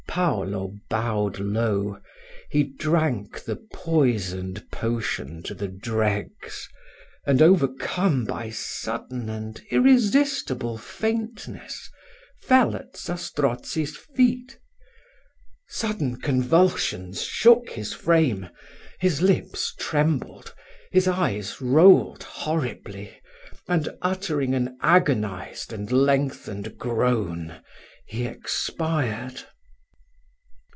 Paulo 0.07 0.73
bowed 0.89 1.39
low 1.39 2.01
he 2.49 2.63
drank 2.63 3.41
the 3.45 3.55
poisoned 3.55 4.69
potion 4.69 5.41
to 5.43 5.53
the 5.53 5.69
dregs, 5.69 6.67
and, 7.25 7.41
overcome 7.41 8.25
by 8.25 8.49
sudden 8.49 9.29
and 9.29 9.61
irresistible 9.69 10.77
faintness, 10.77 11.89
fell 12.41 12.75
at 12.75 12.97
Zastrozzi's 12.97 13.95
feet. 13.95 14.59
Sudden 15.69 16.19
convulsions 16.19 17.21
shook 17.23 17.69
his 17.69 17.93
frame, 17.93 18.49
his 18.99 19.21
lips 19.21 19.73
trembled, 19.79 20.53
his 20.91 21.07
eyes 21.07 21.61
rolled 21.61 22.23
horribly, 22.23 23.17
and, 23.65 23.87
uttering 24.01 24.53
an 24.55 24.77
agonised 24.81 25.71
and 25.71 25.89
lengthened 25.89 26.77
groan, 26.77 27.61
he 28.05 28.25
expired. 28.25 29.45